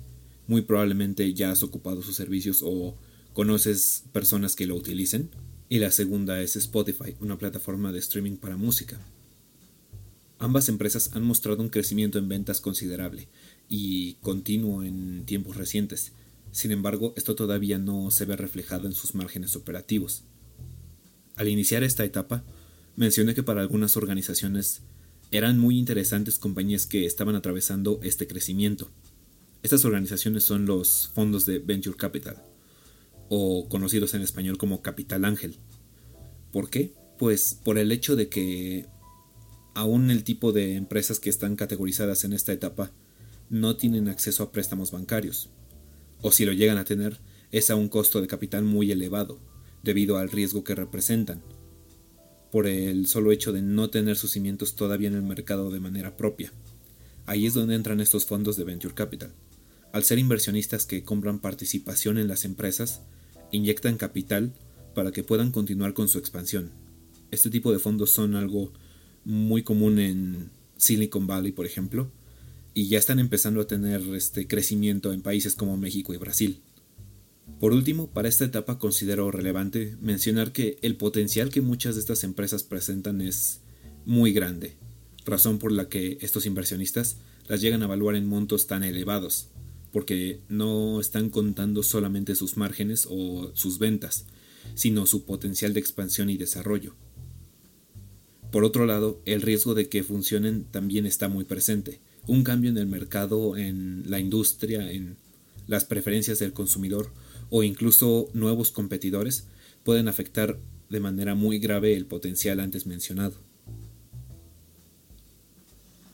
Muy 0.46 0.62
probablemente 0.62 1.32
ya 1.34 1.50
has 1.50 1.62
ocupado 1.62 2.02
sus 2.02 2.16
servicios 2.16 2.60
o 2.62 2.96
conoces 3.32 4.04
personas 4.12 4.56
que 4.56 4.66
lo 4.66 4.76
utilicen. 4.76 5.30
Y 5.68 5.78
la 5.78 5.90
segunda 5.90 6.40
es 6.40 6.56
Spotify, 6.56 7.16
una 7.20 7.38
plataforma 7.38 7.92
de 7.92 7.98
streaming 7.98 8.36
para 8.36 8.56
música. 8.56 8.98
Ambas 10.38 10.68
empresas 10.68 11.10
han 11.14 11.24
mostrado 11.24 11.62
un 11.62 11.70
crecimiento 11.70 12.18
en 12.18 12.28
ventas 12.28 12.60
considerable 12.60 13.28
y 13.68 14.14
continuo 14.14 14.82
en 14.82 15.24
tiempos 15.24 15.56
recientes. 15.56 16.12
Sin 16.52 16.70
embargo, 16.70 17.14
esto 17.16 17.34
todavía 17.34 17.78
no 17.78 18.10
se 18.10 18.26
ve 18.26 18.36
reflejado 18.36 18.86
en 18.86 18.92
sus 18.92 19.14
márgenes 19.14 19.56
operativos. 19.56 20.22
Al 21.36 21.48
iniciar 21.48 21.82
esta 21.82 22.04
etapa, 22.04 22.44
mencioné 22.94 23.34
que 23.34 23.42
para 23.42 23.60
algunas 23.60 23.96
organizaciones 23.96 24.82
eran 25.36 25.58
muy 25.58 25.80
interesantes 25.80 26.38
compañías 26.38 26.86
que 26.86 27.06
estaban 27.06 27.34
atravesando 27.34 27.98
este 28.04 28.28
crecimiento. 28.28 28.88
Estas 29.64 29.84
organizaciones 29.84 30.44
son 30.44 30.64
los 30.64 31.10
fondos 31.12 31.44
de 31.44 31.58
Venture 31.58 31.96
Capital, 31.96 32.40
o 33.28 33.68
conocidos 33.68 34.14
en 34.14 34.22
español 34.22 34.58
como 34.58 34.80
Capital 34.80 35.24
Ángel. 35.24 35.56
¿Por 36.52 36.70
qué? 36.70 36.94
Pues 37.18 37.58
por 37.64 37.78
el 37.78 37.90
hecho 37.90 38.14
de 38.14 38.28
que 38.28 38.86
aún 39.74 40.12
el 40.12 40.22
tipo 40.22 40.52
de 40.52 40.76
empresas 40.76 41.18
que 41.18 41.30
están 41.30 41.56
categorizadas 41.56 42.22
en 42.22 42.32
esta 42.32 42.52
etapa 42.52 42.92
no 43.50 43.76
tienen 43.76 44.06
acceso 44.06 44.44
a 44.44 44.52
préstamos 44.52 44.92
bancarios, 44.92 45.50
o 46.22 46.30
si 46.30 46.44
lo 46.44 46.52
llegan 46.52 46.78
a 46.78 46.84
tener, 46.84 47.18
es 47.50 47.70
a 47.70 47.74
un 47.74 47.88
costo 47.88 48.20
de 48.20 48.28
capital 48.28 48.62
muy 48.62 48.92
elevado, 48.92 49.40
debido 49.82 50.16
al 50.16 50.30
riesgo 50.30 50.62
que 50.62 50.76
representan, 50.76 51.42
por 52.54 52.68
el 52.68 53.08
solo 53.08 53.32
hecho 53.32 53.52
de 53.52 53.62
no 53.62 53.90
tener 53.90 54.16
sus 54.16 54.30
cimientos 54.30 54.76
todavía 54.76 55.08
en 55.08 55.16
el 55.16 55.24
mercado 55.24 55.72
de 55.72 55.80
manera 55.80 56.16
propia. 56.16 56.52
Ahí 57.26 57.46
es 57.46 57.54
donde 57.54 57.74
entran 57.74 57.98
estos 57.98 58.26
fondos 58.26 58.56
de 58.56 58.62
Venture 58.62 58.94
Capital. 58.94 59.32
Al 59.90 60.04
ser 60.04 60.20
inversionistas 60.20 60.86
que 60.86 61.02
compran 61.02 61.40
participación 61.40 62.16
en 62.16 62.28
las 62.28 62.44
empresas, 62.44 63.00
inyectan 63.50 63.96
capital 63.96 64.52
para 64.94 65.10
que 65.10 65.24
puedan 65.24 65.50
continuar 65.50 65.94
con 65.94 66.06
su 66.06 66.20
expansión. 66.20 66.70
Este 67.32 67.50
tipo 67.50 67.72
de 67.72 67.80
fondos 67.80 68.10
son 68.10 68.36
algo 68.36 68.72
muy 69.24 69.64
común 69.64 69.98
en 69.98 70.50
Silicon 70.76 71.26
Valley, 71.26 71.50
por 71.50 71.66
ejemplo, 71.66 72.08
y 72.72 72.86
ya 72.86 73.00
están 73.00 73.18
empezando 73.18 73.62
a 73.62 73.66
tener 73.66 74.00
este 74.14 74.46
crecimiento 74.46 75.12
en 75.12 75.22
países 75.22 75.56
como 75.56 75.76
México 75.76 76.14
y 76.14 76.18
Brasil. 76.18 76.60
Por 77.60 77.72
último, 77.72 78.10
para 78.10 78.28
esta 78.28 78.44
etapa 78.44 78.78
considero 78.78 79.30
relevante 79.30 79.96
mencionar 80.00 80.52
que 80.52 80.78
el 80.82 80.96
potencial 80.96 81.50
que 81.50 81.60
muchas 81.60 81.94
de 81.94 82.00
estas 82.00 82.24
empresas 82.24 82.62
presentan 82.62 83.20
es 83.20 83.60
muy 84.04 84.32
grande, 84.32 84.76
razón 85.24 85.58
por 85.58 85.72
la 85.72 85.88
que 85.88 86.18
estos 86.20 86.46
inversionistas 86.46 87.16
las 87.46 87.60
llegan 87.60 87.82
a 87.82 87.86
evaluar 87.86 88.16
en 88.16 88.26
montos 88.26 88.66
tan 88.66 88.82
elevados, 88.82 89.48
porque 89.92 90.40
no 90.48 91.00
están 91.00 91.30
contando 91.30 91.82
solamente 91.82 92.34
sus 92.34 92.56
márgenes 92.56 93.06
o 93.08 93.50
sus 93.54 93.78
ventas, 93.78 94.26
sino 94.74 95.06
su 95.06 95.24
potencial 95.24 95.74
de 95.74 95.80
expansión 95.80 96.30
y 96.30 96.36
desarrollo. 96.36 96.94
Por 98.50 98.64
otro 98.64 98.86
lado, 98.86 99.20
el 99.24 99.42
riesgo 99.42 99.74
de 99.74 99.88
que 99.88 100.04
funcionen 100.04 100.64
también 100.64 101.06
está 101.06 101.28
muy 101.28 101.44
presente. 101.44 102.00
Un 102.26 102.44
cambio 102.44 102.70
en 102.70 102.78
el 102.78 102.86
mercado, 102.86 103.56
en 103.56 104.04
la 104.06 104.20
industria, 104.20 104.90
en 104.92 105.16
las 105.66 105.84
preferencias 105.84 106.38
del 106.38 106.52
consumidor 106.52 107.10
o 107.50 107.62
incluso 107.62 108.28
nuevos 108.32 108.72
competidores 108.72 109.46
pueden 109.82 110.08
afectar 110.08 110.58
de 110.90 111.00
manera 111.00 111.34
muy 111.34 111.58
grave 111.58 111.94
el 111.94 112.06
potencial 112.06 112.60
antes 112.60 112.86
mencionado. 112.86 113.34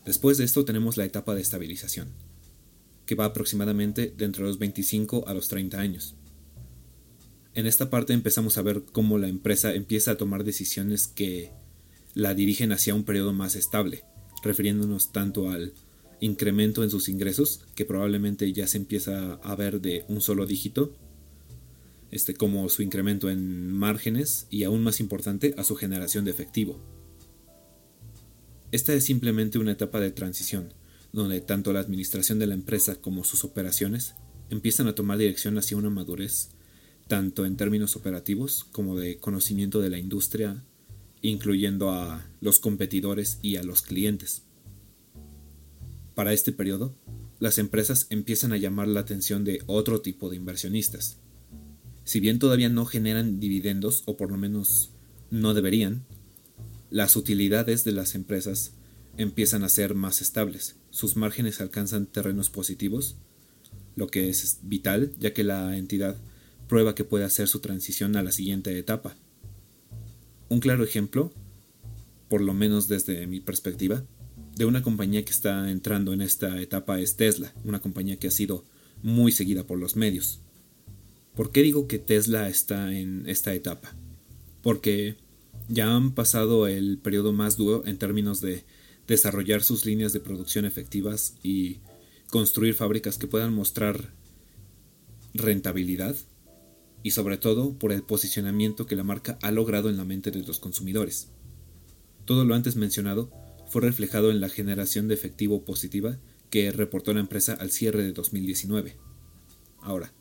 Después 0.05 0.37
de 0.37 0.45
esto 0.45 0.65
tenemos 0.65 0.97
la 0.97 1.05
etapa 1.05 1.35
de 1.35 1.41
estabilización, 1.41 2.09
que 3.05 3.15
va 3.15 3.25
aproximadamente 3.25 4.13
de 4.17 4.25
entre 4.25 4.43
los 4.43 4.57
25 4.57 5.27
a 5.27 5.33
los 5.33 5.47
30 5.47 5.79
años. 5.79 6.15
En 7.53 7.67
esta 7.67 7.89
parte 7.89 8.13
empezamos 8.13 8.57
a 8.57 8.61
ver 8.61 8.83
cómo 8.91 9.17
la 9.17 9.27
empresa 9.27 9.73
empieza 9.73 10.11
a 10.11 10.17
tomar 10.17 10.43
decisiones 10.43 11.07
que 11.07 11.51
la 12.13 12.33
dirigen 12.33 12.71
hacia 12.71 12.95
un 12.95 13.03
periodo 13.03 13.33
más 13.33 13.55
estable, 13.55 14.03
refiriéndonos 14.43 15.11
tanto 15.11 15.49
al 15.49 15.73
incremento 16.19 16.83
en 16.83 16.89
sus 16.89 17.09
ingresos, 17.09 17.65
que 17.75 17.85
probablemente 17.85 18.51
ya 18.53 18.67
se 18.67 18.77
empieza 18.77 19.33
a 19.33 19.55
ver 19.55 19.81
de 19.81 20.05
un 20.07 20.21
solo 20.21 20.45
dígito, 20.45 20.95
este, 22.11 22.33
como 22.33 22.67
su 22.69 22.83
incremento 22.83 23.29
en 23.29 23.71
márgenes 23.71 24.47
y 24.49 24.63
aún 24.63 24.83
más 24.83 24.99
importante 24.99 25.55
a 25.57 25.63
su 25.63 25.75
generación 25.75 26.25
de 26.25 26.31
efectivo. 26.31 26.79
Esta 28.71 28.93
es 28.93 29.05
simplemente 29.05 29.59
una 29.59 29.71
etapa 29.71 29.99
de 29.99 30.11
transición, 30.11 30.73
donde 31.13 31.41
tanto 31.41 31.73
la 31.73 31.79
administración 31.79 32.39
de 32.39 32.47
la 32.47 32.53
empresa 32.53 32.95
como 32.95 33.23
sus 33.23 33.43
operaciones 33.43 34.15
empiezan 34.49 34.87
a 34.87 34.95
tomar 34.95 35.17
dirección 35.17 35.57
hacia 35.57 35.77
una 35.77 35.89
madurez, 35.89 36.49
tanto 37.07 37.45
en 37.45 37.57
términos 37.57 37.95
operativos 37.95 38.65
como 38.71 38.97
de 38.97 39.17
conocimiento 39.17 39.81
de 39.81 39.89
la 39.89 39.97
industria, 39.97 40.63
incluyendo 41.21 41.91
a 41.91 42.25
los 42.39 42.59
competidores 42.59 43.39
y 43.41 43.55
a 43.55 43.63
los 43.63 43.81
clientes. 43.81 44.43
Para 46.15 46.33
este 46.33 46.51
periodo, 46.51 46.95
las 47.39 47.57
empresas 47.57 48.07
empiezan 48.09 48.53
a 48.53 48.57
llamar 48.57 48.87
la 48.87 48.99
atención 48.99 49.43
de 49.43 49.63
otro 49.65 50.01
tipo 50.01 50.29
de 50.29 50.35
inversionistas. 50.35 51.20
Si 52.03 52.19
bien 52.19 52.39
todavía 52.39 52.69
no 52.69 52.85
generan 52.85 53.39
dividendos, 53.39 54.03
o 54.05 54.17
por 54.17 54.31
lo 54.31 54.37
menos 54.37 54.91
no 55.29 55.53
deberían, 55.53 56.03
las 56.89 57.15
utilidades 57.15 57.83
de 57.83 57.93
las 57.93 58.15
empresas 58.15 58.73
empiezan 59.17 59.63
a 59.63 59.69
ser 59.69 59.95
más 59.95 60.21
estables, 60.21 60.75
sus 60.89 61.15
márgenes 61.15 61.61
alcanzan 61.61 62.05
terrenos 62.05 62.49
positivos, 62.49 63.15
lo 63.95 64.07
que 64.07 64.29
es 64.29 64.59
vital 64.63 65.13
ya 65.19 65.33
que 65.33 65.43
la 65.43 65.77
entidad 65.77 66.17
prueba 66.67 66.95
que 66.95 67.03
puede 67.03 67.25
hacer 67.25 67.47
su 67.47 67.59
transición 67.59 68.15
a 68.15 68.23
la 68.23 68.31
siguiente 68.31 68.77
etapa. 68.77 69.15
Un 70.49 70.59
claro 70.59 70.83
ejemplo, 70.83 71.31
por 72.29 72.41
lo 72.41 72.53
menos 72.53 72.87
desde 72.87 73.27
mi 73.27 73.39
perspectiva, 73.39 74.03
de 74.55 74.65
una 74.65 74.81
compañía 74.81 75.23
que 75.23 75.31
está 75.31 75.69
entrando 75.71 76.13
en 76.13 76.21
esta 76.21 76.61
etapa 76.61 76.99
es 76.99 77.15
Tesla, 77.15 77.53
una 77.63 77.79
compañía 77.79 78.17
que 78.17 78.27
ha 78.27 78.31
sido 78.31 78.65
muy 79.01 79.31
seguida 79.31 79.65
por 79.65 79.79
los 79.79 79.95
medios. 79.95 80.39
¿Por 81.35 81.51
qué 81.51 81.61
digo 81.61 81.87
que 81.87 81.99
Tesla 81.99 82.49
está 82.49 82.93
en 82.93 83.23
esta 83.27 83.53
etapa? 83.53 83.95
Porque 84.61 85.15
ya 85.69 85.95
han 85.95 86.13
pasado 86.13 86.67
el 86.67 86.97
periodo 86.97 87.31
más 87.31 87.57
duro 87.57 87.83
en 87.85 87.97
términos 87.97 88.41
de 88.41 88.65
desarrollar 89.07 89.63
sus 89.63 89.85
líneas 89.85 90.13
de 90.13 90.19
producción 90.19 90.65
efectivas 90.65 91.35
y 91.41 91.79
construir 92.29 92.73
fábricas 92.73 93.17
que 93.17 93.27
puedan 93.27 93.53
mostrar 93.53 94.13
rentabilidad 95.33 96.15
y 97.03 97.11
sobre 97.11 97.37
todo 97.37 97.73
por 97.73 97.91
el 97.91 98.03
posicionamiento 98.03 98.85
que 98.85 98.95
la 98.95 99.03
marca 99.03 99.39
ha 99.41 99.51
logrado 99.51 99.89
en 99.89 99.97
la 99.97 100.05
mente 100.05 100.31
de 100.31 100.43
los 100.43 100.59
consumidores. 100.59 101.29
Todo 102.25 102.45
lo 102.45 102.55
antes 102.55 102.75
mencionado 102.75 103.31
fue 103.67 103.81
reflejado 103.81 104.31
en 104.31 104.41
la 104.41 104.49
generación 104.49 105.07
de 105.07 105.15
efectivo 105.15 105.63
positiva 105.63 106.19
que 106.49 106.71
reportó 106.71 107.13
la 107.13 107.21
empresa 107.21 107.53
al 107.53 107.71
cierre 107.71 108.03
de 108.03 108.11
2019. 108.11 108.97
Ahora, 109.79 110.13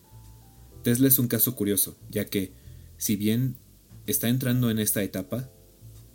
Tesla 0.82 1.08
es 1.08 1.18
un 1.18 1.28
caso 1.28 1.54
curioso, 1.54 1.96
ya 2.10 2.24
que, 2.24 2.52
si 2.96 3.16
bien 3.16 3.56
está 4.06 4.28
entrando 4.28 4.70
en 4.70 4.78
esta 4.78 5.02
etapa, 5.02 5.50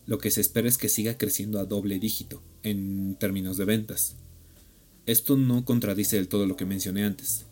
lo 0.08 0.18
que 0.18 0.32
se 0.32 0.42
espera 0.42 0.68
es 0.68 0.78
que 0.78 0.90
siga 0.90 1.18
creciendo 1.18 1.60
a 1.60 1.66
doble 1.66 2.00
dígito 2.00 2.42
en 2.64 3.16
términos 3.20 3.58
de 3.58 3.66
ventas. 3.66 4.16
Esto 5.06 5.38
no 5.38 5.66
contradice 5.66 6.16
del 6.18 6.28
todo 6.28 6.46
lo 6.48 6.56
que 6.56 6.66
mencioné 6.66 7.04
antes. 7.04 7.46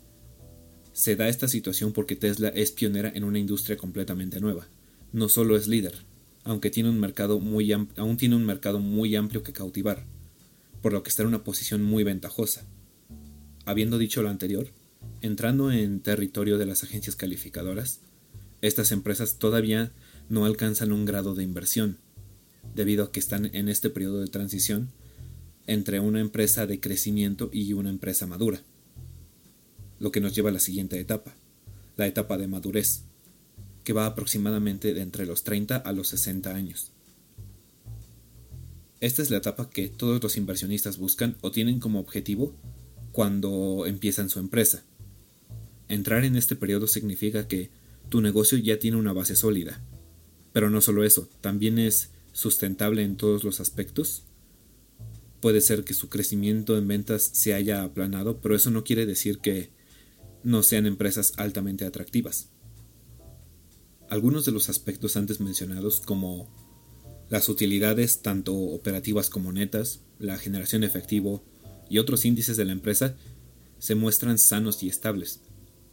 Se 0.91 1.15
da 1.15 1.29
esta 1.29 1.48
situación 1.48 1.93
porque 1.93 2.15
Tesla 2.15 2.50
es 2.50 2.72
pionera 2.72 3.12
en 3.13 3.24
una 3.24 3.39
industria 3.39 3.77
completamente 3.77 4.39
nueva. 4.39 4.67
No 5.12 5.29
solo 5.29 5.55
es 5.55 5.67
líder, 5.67 5.96
aunque 6.43 6.72
tiene 6.72 6.89
un 6.89 7.00
mercado 7.00 7.39
muy 7.39 7.72
aún 7.72 8.17
tiene 8.17 8.36
un 8.36 8.46
mercado 8.46 8.79
muy 8.79 9.15
amplio 9.15 9.43
que 9.43 9.53
cautivar, 9.53 10.05
por 10.82 10.93
lo 10.93 11.03
que 11.03 11.10
está 11.10 11.22
en 11.22 11.29
una 11.29 11.43
posición 11.43 11.84
muy 11.84 12.03
ventajosa. 12.03 12.65
Habiendo 13.65 13.98
dicho 13.98 14.22
lo 14.22 14.29
anterior, 14.29 14.67
entrando 15.22 15.72
en 15.72 16.00
territorio 16.00 16.58
de 16.58 16.66
las 16.66 16.84
agencias 16.84 17.16
calificadoras, 17.16 18.00
estas 18.62 18.92
empresas 18.92 19.38
todavía 19.40 19.92
no 20.30 20.46
alcanzan 20.46 20.92
un 20.92 21.06
grado 21.06 21.36
de 21.36 21.44
inversión, 21.44 21.98
debido 22.76 23.06
a 23.06 23.12
que 23.12 23.20
están 23.20 23.50
en 23.54 23.70
este 23.70 23.90
periodo 23.90 24.22
de 24.22 24.28
transición 24.28 24.90
entre 25.68 26.00
una 26.00 26.20
empresa 26.20 26.66
de 26.66 26.80
crecimiento 26.80 27.50
y 27.54 27.74
una 27.74 27.90
empresa 27.90 28.28
madura, 28.28 28.62
lo 30.00 30.12
que 30.12 30.20
nos 30.20 30.36
lleva 30.36 30.50
a 30.50 30.54
la 30.54 30.60
siguiente 30.60 31.00
etapa, 31.00 31.34
la 31.96 32.08
etapa 32.08 32.38
de 32.38 32.48
madurez, 32.48 33.04
que 33.84 33.94
va 33.94 34.06
aproximadamente 34.06 34.94
de 34.94 35.02
entre 35.02 35.26
los 35.26 35.44
30 35.44 35.78
a 35.78 35.92
los 35.92 36.08
60 36.10 36.54
años. 36.54 36.92
Esta 39.00 39.22
es 39.22 39.30
la 39.30 39.38
etapa 39.38 39.70
que 39.70 39.90
todos 39.90 40.24
los 40.24 40.38
inversionistas 40.38 40.98
buscan 40.98 41.36
o 41.42 41.52
tienen 41.52 41.80
como 41.80 42.00
objetivo 42.00 42.56
cuando 43.12 43.86
empiezan 43.86 44.30
su 44.30 44.40
empresa. 44.40 44.84
Entrar 45.94 46.26
en 46.26 46.36
este 46.36 46.56
periodo 46.56 46.88
significa 46.88 47.48
que 47.48 47.70
tu 48.10 48.20
negocio 48.20 48.58
ya 48.58 48.80
tiene 48.80 48.98
una 48.98 49.14
base 49.14 49.36
sólida. 49.36 49.80
Pero 50.52 50.72
no 50.72 50.82
solo 50.82 51.04
eso, 51.04 51.30
también 51.40 51.78
es 51.78 52.10
sustentable 52.32 53.04
en 53.04 53.16
todos 53.16 53.44
los 53.44 53.60
aspectos. 53.60 54.24
Puede 55.40 55.62
ser 55.62 55.84
que 55.84 55.94
su 55.94 56.10
crecimiento 56.10 56.76
en 56.76 56.88
ventas 56.88 57.30
se 57.34 57.54
haya 57.54 57.84
aplanado, 57.84 58.42
pero 58.42 58.56
eso 58.56 58.72
no 58.72 58.84
quiere 58.84 59.06
decir 59.06 59.38
que 59.38 59.70
no 60.44 60.64
sean 60.64 60.88
empresas 60.88 61.34
altamente 61.38 61.86
atractivas. 61.86 62.50
Algunos 64.10 64.46
de 64.46 64.52
los 64.52 64.70
aspectos 64.70 65.16
antes 65.16 65.42
mencionados 65.42 66.02
como 66.02 66.50
las 67.30 67.50
utilidades 67.50 68.24
tanto 68.24 68.56
operativas 68.56 69.30
como 69.30 69.52
netas, 69.52 70.00
la 70.18 70.40
generación 70.40 70.82
de 70.82 70.88
efectivo 70.88 71.44
y 71.88 72.00
otros 72.00 72.26
índices 72.26 72.58
de 72.58 72.66
la 72.66 72.72
empresa 72.72 73.16
se 73.78 73.94
muestran 73.94 74.40
sanos 74.40 74.82
y 74.82 74.88
estables, 74.88 75.42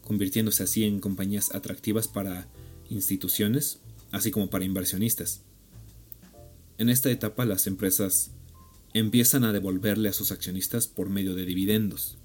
convirtiéndose 0.03 0.63
así 0.63 0.85
en 0.85 1.01
compañías 1.01 1.55
atractivas 1.55 2.09
para 2.09 2.49
instituciones, 2.89 3.81
así 4.11 4.31
como 4.31 4.51
para 4.51 4.65
inversionistas. 4.65 5.43
En 6.79 6.89
esta 6.89 7.11
etapa 7.11 7.45
las 7.45 7.67
empresas 7.67 8.31
empiezan 8.95 9.45
a 9.45 9.53
devolverle 9.53 10.09
a 10.09 10.13
sus 10.13 10.33
accionistas 10.33 10.87
por 10.87 11.09
medio 11.09 11.35
de 11.35 11.45
dividendos, 11.45 12.19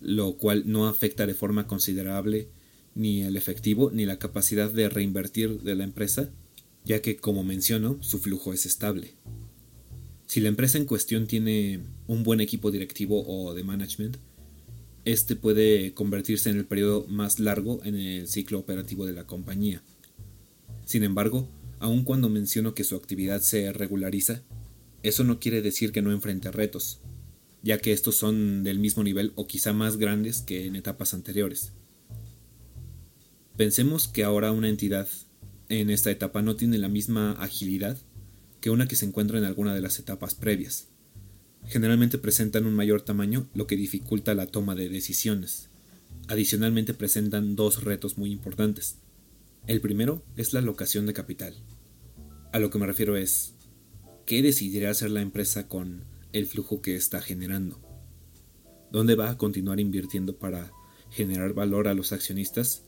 lo 0.00 0.36
cual 0.36 0.64
no 0.66 0.86
afecta 0.86 1.26
de 1.26 1.34
forma 1.34 1.66
considerable 1.66 2.48
ni 2.94 3.22
el 3.22 3.36
efectivo 3.36 3.90
ni 3.92 4.06
la 4.06 4.18
capacidad 4.18 4.70
de 4.70 4.88
reinvertir 4.88 5.60
de 5.62 5.74
la 5.74 5.84
empresa, 5.84 6.30
ya 6.84 7.02
que, 7.02 7.16
como 7.16 7.44
menciono, 7.44 7.98
su 8.02 8.18
flujo 8.18 8.52
es 8.52 8.64
estable. 8.66 9.14
Si 10.26 10.40
la 10.40 10.48
empresa 10.48 10.78
en 10.78 10.86
cuestión 10.86 11.26
tiene 11.26 11.80
un 12.06 12.22
buen 12.22 12.40
equipo 12.40 12.70
directivo 12.70 13.24
o 13.26 13.54
de 13.54 13.64
management, 13.64 14.16
este 15.06 15.36
puede 15.36 15.94
convertirse 15.94 16.50
en 16.50 16.56
el 16.56 16.66
periodo 16.66 17.06
más 17.08 17.38
largo 17.38 17.80
en 17.84 17.94
el 17.94 18.26
ciclo 18.26 18.58
operativo 18.58 19.06
de 19.06 19.12
la 19.12 19.24
compañía. 19.24 19.80
Sin 20.84 21.04
embargo, 21.04 21.48
aun 21.78 22.02
cuando 22.02 22.28
menciono 22.28 22.74
que 22.74 22.82
su 22.82 22.96
actividad 22.96 23.40
se 23.40 23.72
regulariza, 23.72 24.42
eso 25.04 25.22
no 25.22 25.38
quiere 25.38 25.62
decir 25.62 25.92
que 25.92 26.02
no 26.02 26.10
enfrente 26.10 26.50
retos, 26.50 26.98
ya 27.62 27.78
que 27.78 27.92
estos 27.92 28.16
son 28.16 28.64
del 28.64 28.80
mismo 28.80 29.04
nivel 29.04 29.32
o 29.36 29.46
quizá 29.46 29.72
más 29.72 29.96
grandes 29.96 30.42
que 30.42 30.66
en 30.66 30.74
etapas 30.74 31.14
anteriores. 31.14 31.70
Pensemos 33.56 34.08
que 34.08 34.24
ahora 34.24 34.50
una 34.50 34.68
entidad 34.68 35.06
en 35.68 35.90
esta 35.90 36.10
etapa 36.10 36.42
no 36.42 36.56
tiene 36.56 36.78
la 36.78 36.88
misma 36.88 37.30
agilidad 37.32 37.96
que 38.60 38.70
una 38.70 38.88
que 38.88 38.96
se 38.96 39.06
encuentra 39.06 39.38
en 39.38 39.44
alguna 39.44 39.72
de 39.72 39.82
las 39.82 40.00
etapas 40.00 40.34
previas. 40.34 40.88
Generalmente 41.68 42.18
presentan 42.18 42.66
un 42.66 42.74
mayor 42.74 43.02
tamaño, 43.02 43.48
lo 43.54 43.66
que 43.66 43.76
dificulta 43.76 44.34
la 44.34 44.46
toma 44.46 44.74
de 44.74 44.88
decisiones. 44.88 45.68
Adicionalmente 46.28 46.94
presentan 46.94 47.56
dos 47.56 47.84
retos 47.84 48.18
muy 48.18 48.32
importantes. 48.32 48.96
El 49.66 49.80
primero 49.80 50.22
es 50.36 50.52
la 50.52 50.60
alocación 50.60 51.06
de 51.06 51.12
capital. 51.12 51.54
A 52.52 52.58
lo 52.58 52.70
que 52.70 52.78
me 52.78 52.86
refiero 52.86 53.16
es, 53.16 53.54
¿qué 54.26 54.42
decidirá 54.42 54.90
hacer 54.90 55.10
la 55.10 55.22
empresa 55.22 55.68
con 55.68 56.04
el 56.32 56.46
flujo 56.46 56.80
que 56.82 56.96
está 56.96 57.20
generando? 57.20 57.80
¿Dónde 58.92 59.16
va 59.16 59.30
a 59.30 59.38
continuar 59.38 59.80
invirtiendo 59.80 60.36
para 60.36 60.72
generar 61.10 61.54
valor 61.54 61.88
a 61.88 61.94
los 61.94 62.12
accionistas 62.12 62.82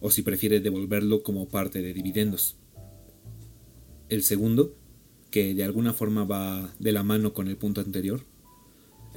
o 0.00 0.10
si 0.10 0.22
prefiere 0.22 0.60
devolverlo 0.60 1.22
como 1.22 1.48
parte 1.48 1.80
de 1.80 1.94
dividendos. 1.94 2.56
El 4.10 4.22
segundo, 4.22 4.76
que 5.34 5.52
de 5.52 5.64
alguna 5.64 5.92
forma 5.92 6.22
va 6.22 6.72
de 6.78 6.92
la 6.92 7.02
mano 7.02 7.32
con 7.32 7.48
el 7.48 7.56
punto 7.56 7.80
anterior, 7.80 8.24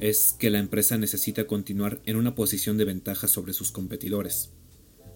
es 0.00 0.34
que 0.36 0.50
la 0.50 0.58
empresa 0.58 0.98
necesita 0.98 1.46
continuar 1.46 2.00
en 2.06 2.16
una 2.16 2.34
posición 2.34 2.76
de 2.76 2.84
ventaja 2.84 3.28
sobre 3.28 3.52
sus 3.52 3.70
competidores, 3.70 4.50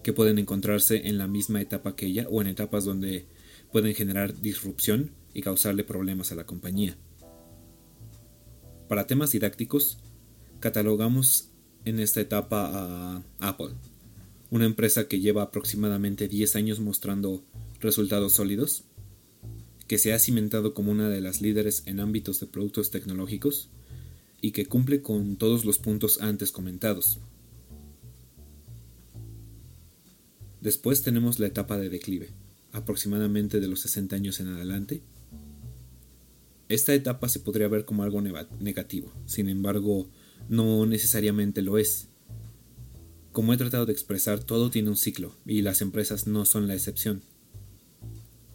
que 0.01 0.13
pueden 0.13 0.39
encontrarse 0.39 1.09
en 1.09 1.17
la 1.17 1.27
misma 1.27 1.59
etapa 1.59 1.97
que 1.97 2.05
ella 2.05 2.25
o 2.29 2.39
en 2.39 2.47
etapas 2.47 2.85
donde 2.85 3.25
pueden 3.73 3.93
generar 3.95 4.39
disrupción 4.39 5.11
y 5.33 5.41
causarle 5.41 5.83
problemas 5.83 6.31
a 6.31 6.35
la 6.35 6.45
compañía. 6.45 6.95
Para 8.87 9.05
temas 9.05 9.33
didácticos, 9.33 9.97
catalogamos 10.61 11.49
en 11.83 11.99
esta 11.99 12.21
etapa 12.21 12.69
a 12.71 13.23
Apple, 13.39 13.71
una 14.51 14.63
empresa 14.63 15.09
que 15.09 15.19
lleva 15.19 15.43
aproximadamente 15.43 16.29
10 16.29 16.55
años 16.55 16.79
mostrando 16.79 17.43
resultados 17.81 18.35
sólidos, 18.35 18.85
que 19.87 19.97
se 19.97 20.13
ha 20.13 20.19
cimentado 20.19 20.73
como 20.73 20.91
una 20.91 21.09
de 21.09 21.21
las 21.21 21.41
líderes 21.41 21.83
en 21.85 21.99
ámbitos 21.99 22.39
de 22.39 22.47
productos 22.47 22.91
tecnológicos 22.91 23.69
y 24.41 24.51
que 24.51 24.65
cumple 24.65 25.01
con 25.01 25.37
todos 25.37 25.65
los 25.65 25.77
puntos 25.77 26.21
antes 26.21 26.51
comentados. 26.51 27.19
Después 30.61 31.01
tenemos 31.01 31.39
la 31.39 31.47
etapa 31.47 31.77
de 31.77 31.89
declive, 31.89 32.29
aproximadamente 32.71 33.59
de 33.59 33.67
los 33.67 33.81
60 33.81 34.15
años 34.15 34.39
en 34.39 34.47
adelante. 34.47 35.01
Esta 36.69 36.93
etapa 36.93 37.27
se 37.27 37.41
podría 37.41 37.67
ver 37.67 37.85
como 37.85 38.03
algo 38.03 38.21
negativo, 38.21 39.11
sin 39.25 39.49
embargo, 39.49 40.07
no 40.47 40.85
necesariamente 40.85 41.61
lo 41.61 41.77
es. 41.77 42.07
Como 43.33 43.53
he 43.53 43.57
tratado 43.57 43.85
de 43.85 43.93
expresar, 43.93 44.43
todo 44.43 44.69
tiene 44.69 44.89
un 44.89 44.97
ciclo, 44.97 45.35
y 45.45 45.61
las 45.61 45.81
empresas 45.81 46.27
no 46.27 46.45
son 46.45 46.67
la 46.67 46.75
excepción. 46.75 47.23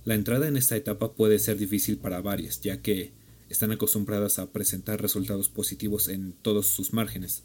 La 0.09 0.15
entrada 0.15 0.49
en 0.49 0.57
esta 0.57 0.75
etapa 0.75 1.13
puede 1.13 1.39
ser 1.39 1.59
difícil 1.59 1.99
para 1.99 2.23
varias, 2.23 2.63
ya 2.63 2.81
que 2.81 3.13
están 3.51 3.73
acostumbradas 3.73 4.39
a 4.39 4.51
presentar 4.53 5.03
resultados 5.03 5.51
positivos 5.51 6.09
en 6.09 6.33
todos 6.33 6.67
sus 6.67 6.95
márgenes. 6.95 7.43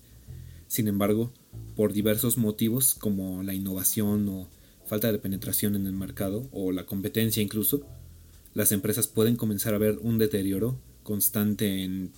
Sin 0.70 0.88
embargo, 0.88 1.34
por 1.75 1.91
diversos 1.91 2.38
motivos 2.38 2.96
como 2.96 3.43
la 3.43 3.53
innovación 3.53 4.29
o 4.29 4.48
falta 4.86 5.12
de 5.12 5.20
penetración 5.20 5.75
en 5.75 5.88
el 5.88 5.91
mercado 5.91 6.48
o 6.53 6.72
la 6.72 6.86
competencia 6.86 7.43
incluso, 7.43 7.86
las 8.53 8.72
empresas 8.72 9.08
pueden 9.08 9.36
comenzar 9.36 9.74
a 9.74 9.77
ver 9.77 9.98
un 10.01 10.17
deterioro 10.17 10.79
constante 11.03 11.84
en 11.84 12.13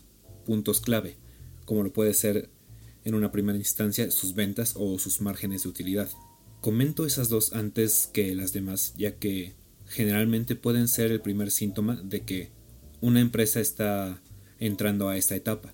puntos 0.45 0.79
clave, 0.79 1.17
como 1.65 1.81
lo 1.81 1.91
puede 1.91 2.13
ser 2.13 2.51
en 3.03 3.15
una 3.15 3.31
primera 3.31 3.57
instancia 3.57 4.11
sus 4.11 4.35
ventas 4.35 4.73
o 4.75 4.99
sus 4.99 5.21
márgenes 5.21 5.63
de 5.63 5.69
utilidad. 5.69 6.11
Comento 6.61 7.07
esas 7.07 7.29
dos 7.29 7.53
antes 7.53 8.11
que 8.13 8.35
las 8.35 8.53
demás, 8.53 8.93
ya 8.95 9.15
que 9.15 9.55
generalmente 9.87 10.55
pueden 10.55 10.87
ser 10.87 11.11
el 11.11 11.21
primer 11.21 11.51
síntoma 11.51 11.95
de 12.03 12.21
que 12.21 12.51
una 13.01 13.19
empresa 13.19 13.59
está 13.59 14.21
entrando 14.59 15.09
a 15.09 15.17
esta 15.17 15.35
etapa. 15.35 15.73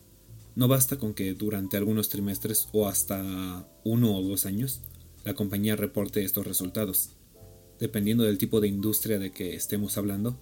No 0.55 0.67
basta 0.67 0.97
con 0.97 1.13
que 1.13 1.33
durante 1.33 1.77
algunos 1.77 2.09
trimestres 2.09 2.67
o 2.73 2.87
hasta 2.87 3.67
uno 3.83 4.15
o 4.15 4.21
dos 4.21 4.45
años 4.45 4.81
la 5.23 5.33
compañía 5.33 5.75
reporte 5.75 6.23
estos 6.23 6.45
resultados. 6.45 7.11
Dependiendo 7.79 8.23
del 8.23 8.37
tipo 8.37 8.59
de 8.59 8.67
industria 8.67 9.17
de 9.17 9.31
que 9.31 9.55
estemos 9.55 9.97
hablando, 9.97 10.37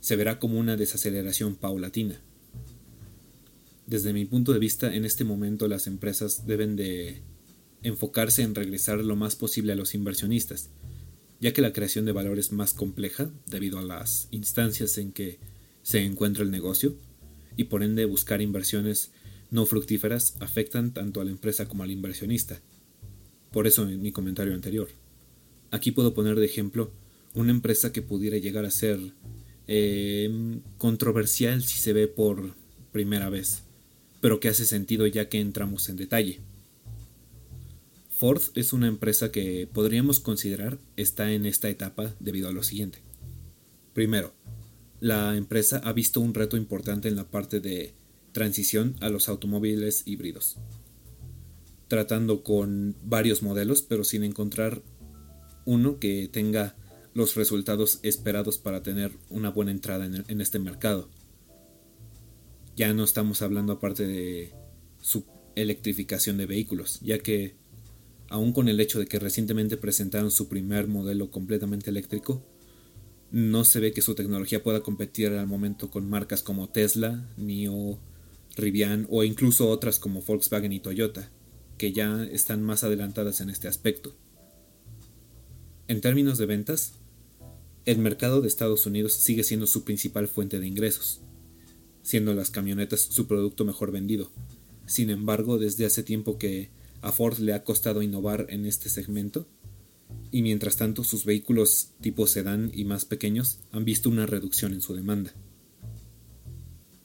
se 0.00 0.16
verá 0.16 0.38
como 0.38 0.58
una 0.58 0.76
desaceleración 0.76 1.56
paulatina. 1.56 2.20
Desde 3.86 4.12
mi 4.12 4.24
punto 4.24 4.52
de 4.52 4.58
vista, 4.58 4.94
en 4.94 5.04
este 5.04 5.24
momento 5.24 5.68
las 5.68 5.86
empresas 5.86 6.46
deben 6.46 6.74
de 6.76 7.22
enfocarse 7.82 8.42
en 8.42 8.54
regresar 8.54 8.98
lo 8.98 9.14
más 9.14 9.36
posible 9.36 9.72
a 9.72 9.76
los 9.76 9.94
inversionistas, 9.94 10.70
ya 11.40 11.52
que 11.52 11.62
la 11.62 11.72
creación 11.72 12.04
de 12.04 12.12
valor 12.12 12.38
es 12.38 12.52
más 12.52 12.72
compleja 12.72 13.30
debido 13.46 13.78
a 13.78 13.82
las 13.82 14.28
instancias 14.30 14.98
en 14.98 15.12
que 15.12 15.38
se 15.82 16.02
encuentra 16.02 16.42
el 16.42 16.50
negocio, 16.50 16.96
y 17.56 17.64
por 17.64 17.82
ende 17.82 18.04
buscar 18.04 18.42
inversiones 18.42 19.12
no 19.50 19.66
fructíferas 19.66 20.36
afectan 20.40 20.92
tanto 20.92 21.20
a 21.20 21.24
la 21.24 21.30
empresa 21.30 21.66
como 21.66 21.82
al 21.82 21.90
inversionista. 21.90 22.60
Por 23.52 23.66
eso 23.66 23.88
en 23.88 24.02
mi 24.02 24.12
comentario 24.12 24.54
anterior. 24.54 24.88
Aquí 25.70 25.92
puedo 25.92 26.14
poner 26.14 26.36
de 26.38 26.46
ejemplo 26.46 26.92
una 27.34 27.50
empresa 27.50 27.92
que 27.92 28.02
pudiera 28.02 28.38
llegar 28.38 28.64
a 28.64 28.70
ser 28.70 28.98
eh, 29.66 30.60
controversial 30.78 31.62
si 31.62 31.78
se 31.78 31.92
ve 31.92 32.08
por 32.08 32.54
primera 32.92 33.30
vez, 33.30 33.62
pero 34.20 34.40
que 34.40 34.48
hace 34.48 34.64
sentido 34.64 35.06
ya 35.06 35.28
que 35.28 35.40
entramos 35.40 35.88
en 35.88 35.96
detalle. 35.96 36.40
Ford 38.18 38.42
es 38.54 38.72
una 38.72 38.88
empresa 38.88 39.30
que 39.30 39.68
podríamos 39.72 40.20
considerar 40.20 40.78
está 40.96 41.32
en 41.32 41.46
esta 41.46 41.68
etapa 41.68 42.14
debido 42.18 42.48
a 42.48 42.52
lo 42.52 42.62
siguiente. 42.62 42.98
Primero, 43.92 44.34
la 45.00 45.36
empresa 45.36 45.80
ha 45.84 45.92
visto 45.92 46.20
un 46.20 46.34
reto 46.34 46.56
importante 46.56 47.08
en 47.08 47.16
la 47.16 47.30
parte 47.30 47.60
de 47.60 47.94
transición 48.32 48.96
a 49.00 49.08
los 49.08 49.28
automóviles 49.28 50.02
híbridos 50.06 50.56
tratando 51.88 52.42
con 52.42 52.96
varios 53.04 53.42
modelos, 53.42 53.82
pero 53.82 54.04
sin 54.04 54.24
encontrar 54.24 54.82
uno 55.64 55.98
que 55.98 56.28
tenga 56.28 56.76
los 57.14 57.34
resultados 57.34 58.00
esperados 58.02 58.58
para 58.58 58.82
tener 58.82 59.12
una 59.30 59.50
buena 59.50 59.70
entrada 59.70 60.06
en, 60.06 60.40
este 60.40 60.58
mercado. 60.58 61.08
Ya 62.76 62.92
no 62.92 63.04
estamos 63.04 63.40
hablando 63.40 63.72
aparte 63.72 64.06
de 64.06 64.52
su 65.00 65.24
electrificación 65.54 66.36
de 66.36 66.46
vehículos, 66.46 67.00
ya 67.00 67.18
que 67.20 67.56
aun 68.28 68.52
con 68.52 68.68
el 68.68 68.80
hecho 68.80 68.98
de 68.98 69.06
que 69.06 69.18
recientemente 69.18 69.76
presentaron 69.76 70.30
su 70.30 70.48
primer 70.48 70.88
modelo 70.88 71.30
completamente 71.30 71.90
eléctrico, 71.90 72.44
no 73.30 73.64
se 73.64 73.80
ve 73.80 73.92
que 73.92 74.02
su 74.02 74.14
tecnología 74.14 74.62
pueda 74.62 74.80
competir 74.80 75.28
al 75.28 75.46
momento 75.46 75.90
con 75.90 76.08
marcas 76.08 76.42
como 76.42 76.68
Tesla, 76.68 77.28
NIO, 77.36 77.98
Rivian 78.56 79.06
o 79.10 79.24
incluso 79.24 79.68
otras 79.68 79.98
como 79.98 80.22
Volkswagen 80.22 80.72
y 80.72 80.80
Toyota 80.80 81.30
que 81.76 81.92
ya 81.92 82.24
están 82.24 82.62
más 82.62 82.84
adelantadas 82.84 83.40
en 83.40 83.50
este 83.50 83.68
aspecto. 83.68 84.16
En 85.88 86.00
términos 86.00 86.38
de 86.38 86.46
ventas, 86.46 86.94
el 87.84 87.98
mercado 87.98 88.40
de 88.40 88.48
Estados 88.48 88.86
Unidos 88.86 89.12
sigue 89.12 89.44
siendo 89.44 89.66
su 89.66 89.84
principal 89.84 90.26
fuente 90.26 90.58
de 90.58 90.66
ingresos, 90.66 91.20
siendo 92.02 92.34
las 92.34 92.50
camionetas 92.50 93.00
su 93.00 93.26
producto 93.26 93.64
mejor 93.64 93.92
vendido. 93.92 94.30
Sin 94.86 95.10
embargo, 95.10 95.58
desde 95.58 95.86
hace 95.86 96.02
tiempo 96.02 96.38
que 96.38 96.70
a 97.02 97.12
Ford 97.12 97.38
le 97.38 97.52
ha 97.52 97.64
costado 97.64 98.02
innovar 98.02 98.46
en 98.48 98.66
este 98.66 98.88
segmento, 98.88 99.46
y 100.30 100.42
mientras 100.42 100.76
tanto 100.76 101.04
sus 101.04 101.24
vehículos 101.24 101.90
tipo 102.00 102.26
sedán 102.26 102.70
y 102.74 102.84
más 102.84 103.04
pequeños 103.04 103.60
han 103.72 103.84
visto 103.84 104.08
una 104.08 104.26
reducción 104.26 104.72
en 104.72 104.80
su 104.80 104.94
demanda. 104.94 105.32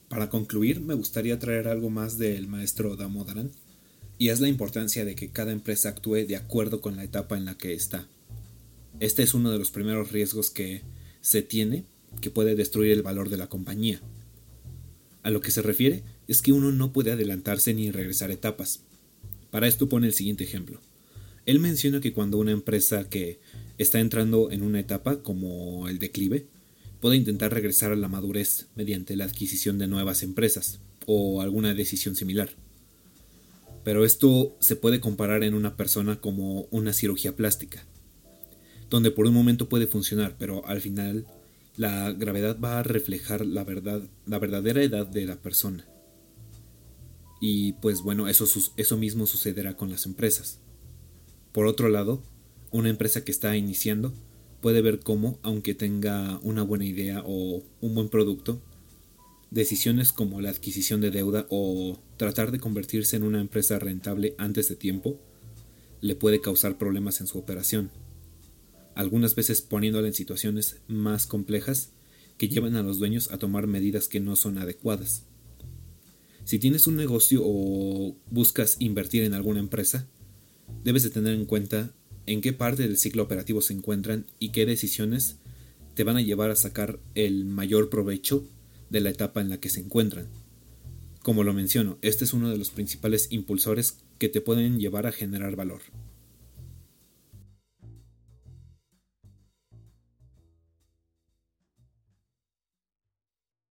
Para 0.10 0.30
concluir, 0.30 0.82
me 0.82 0.94
gustaría 0.94 1.40
traer 1.40 1.68
algo 1.68 1.90
más 1.90 2.18
del 2.18 2.48
maestro 2.48 2.96
Damodaran, 2.96 3.52
y 4.18 4.30
es 4.30 4.40
la 4.40 4.50
importancia 4.50 5.06
de 5.06 5.16
que 5.16 5.30
cada 5.30 5.52
empresa 5.52 5.90
actúe 5.90 6.28
de 6.28 6.36
acuerdo 6.36 6.82
con 6.82 6.96
la 6.96 7.04
etapa 7.04 7.38
en 7.38 7.46
la 7.46 7.58
que 7.58 7.74
está. 7.74 8.08
Este 9.00 9.24
es 9.24 9.34
uno 9.34 9.52
de 9.52 9.58
los 9.58 9.72
primeros 9.72 10.12
riesgos 10.12 10.52
que 10.52 10.84
se 11.22 11.42
tiene 11.42 11.86
que 12.20 12.30
puede 12.30 12.56
destruir 12.56 12.92
el 12.92 13.02
valor 13.02 13.30
de 13.30 13.38
la 13.38 13.48
compañía. 13.48 14.02
A 15.24 15.30
lo 15.30 15.42
que 15.42 15.52
se 15.52 15.62
refiere 15.62 16.04
es 16.28 16.42
que 16.42 16.52
uno 16.52 16.72
no 16.72 16.92
puede 16.94 17.12
adelantarse 17.12 17.74
ni 17.74 17.90
regresar 17.90 18.32
etapas. 18.32 18.84
Para 19.52 19.68
esto 19.68 19.88
pone 19.90 20.08
el 20.08 20.14
siguiente 20.14 20.44
ejemplo. 20.44 20.80
Él 21.46 21.60
menciona 21.60 22.00
que 22.02 22.14
cuando 22.14 22.38
una 22.38 22.52
empresa 22.52 23.10
que 23.10 23.40
está 23.78 24.00
entrando 24.00 24.52
en 24.52 24.64
una 24.64 24.80
etapa 24.80 25.22
como 25.22 25.88
el 25.90 26.00
declive, 26.00 26.48
puede 27.00 27.18
intentar 27.18 27.54
regresar 27.54 27.92
a 27.92 27.96
la 27.96 28.08
madurez 28.08 28.68
mediante 28.76 29.16
la 29.16 29.26
adquisición 29.26 29.78
de 29.78 29.88
nuevas 29.88 30.24
empresas 30.24 30.80
o 31.08 31.42
alguna 31.42 31.74
decisión 31.74 32.16
similar. 32.16 32.50
Pero 33.84 34.06
esto 34.06 34.56
se 34.60 34.76
puede 34.76 35.00
comparar 35.00 35.44
en 35.44 35.56
una 35.56 35.76
persona 35.76 36.22
como 36.22 36.68
una 36.70 36.94
cirugía 36.94 37.36
plástica, 37.36 37.84
donde 38.90 39.10
por 39.10 39.26
un 39.26 39.34
momento 39.34 39.68
puede 39.68 39.88
funcionar, 39.88 40.36
pero 40.38 40.66
al 40.68 40.80
final 40.80 41.26
la 41.76 42.12
gravedad 42.12 42.60
va 42.60 42.80
a 42.80 42.84
reflejar 42.84 43.46
la 43.46 43.64
verdad, 43.64 44.04
la 44.28 44.38
verdadera 44.38 44.84
edad 44.84 45.08
de 45.08 45.26
la 45.26 45.38
persona. 45.38 45.88
Y 47.42 47.74
pues 47.74 48.02
bueno, 48.02 48.30
eso, 48.30 48.46
eso 48.78 48.98
mismo 48.98 49.26
sucederá 49.26 49.76
con 49.76 49.90
las 49.90 50.06
empresas. 50.06 50.60
Por 51.52 51.66
otro 51.66 51.90
lado, 51.90 52.24
una 52.72 52.90
empresa 52.90 53.26
que 53.26 53.32
está 53.32 53.58
iniciando 53.58 54.14
puede 54.62 54.82
ver 54.82 55.00
cómo, 55.00 55.40
aunque 55.42 55.76
tenga 55.76 56.40
una 56.44 56.64
buena 56.64 56.86
idea 56.86 57.22
o 57.26 57.64
un 57.82 57.96
buen 57.96 58.08
producto, 58.08 58.62
Decisiones 59.52 60.14
como 60.14 60.40
la 60.40 60.50
adquisición 60.50 61.02
de 61.02 61.12
deuda 61.12 61.46
o 61.50 62.00
tratar 62.16 62.52
de 62.52 62.60
convertirse 62.62 63.18
en 63.18 63.24
una 63.24 63.42
empresa 63.42 63.80
rentable 63.80 64.34
antes 64.38 64.70
de 64.70 64.78
tiempo 64.78 65.20
le 66.00 66.16
puede 66.16 66.40
causar 66.40 66.78
problemas 66.78 67.20
en 67.20 67.28
su 67.28 67.38
operación, 67.38 67.92
algunas 68.96 69.36
veces 69.36 69.62
poniéndola 69.62 70.08
en 70.08 70.14
situaciones 70.14 70.78
más 70.88 71.28
complejas 71.28 71.92
que 72.38 72.48
llevan 72.48 72.78
a 72.78 72.82
los 72.82 72.98
dueños 72.98 73.30
a 73.30 73.40
tomar 73.40 73.68
medidas 73.68 74.08
que 74.08 74.22
no 74.22 74.38
son 74.38 74.58
adecuadas. 74.58 75.26
Si 76.44 76.60
tienes 76.60 76.88
un 76.88 76.96
negocio 76.96 77.42
o 77.44 78.16
buscas 78.30 78.78
invertir 78.80 79.24
en 79.24 79.34
alguna 79.34 79.60
empresa, 79.60 80.08
debes 80.84 81.04
de 81.04 81.10
tener 81.10 81.34
en 81.34 81.46
cuenta 81.46 81.94
en 82.26 82.42
qué 82.42 82.54
parte 82.54 82.84
del 82.84 82.98
ciclo 82.98 83.24
operativo 83.24 83.62
se 83.62 83.74
encuentran 83.74 84.26
y 84.40 84.50
qué 84.50 84.66
decisiones 84.66 85.38
te 85.94 86.04
van 86.04 86.18
a 86.18 86.22
llevar 86.22 86.52
a 86.52 86.56
sacar 86.56 87.00
el 87.16 87.46
mayor 87.46 87.90
provecho 87.90 88.48
de 88.90 89.02
la 89.02 89.10
etapa 89.10 89.42
en 89.42 89.50
la 89.50 89.60
que 89.60 89.70
se 89.70 89.80
encuentran. 89.80 90.28
Como 91.22 91.44
lo 91.44 91.54
menciono, 91.54 91.98
este 92.02 92.26
es 92.26 92.34
uno 92.34 92.50
de 92.50 92.58
los 92.58 92.72
principales 92.72 93.28
impulsores 93.32 93.98
que 94.18 94.30
te 94.30 94.42
pueden 94.42 94.80
llevar 94.80 95.06
a 95.06 95.12
generar 95.12 95.56
valor. 95.56 95.82